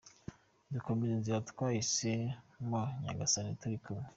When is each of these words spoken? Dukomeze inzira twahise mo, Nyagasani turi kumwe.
Dukomeze 0.73 1.11
inzira 1.15 1.45
twahise 1.49 2.11
mo, 2.67 2.81
Nyagasani 3.03 3.53
turi 3.61 3.77
kumwe. 3.83 4.07